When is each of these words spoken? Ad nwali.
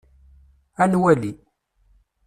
Ad 0.83 0.91
nwali. 0.93 1.31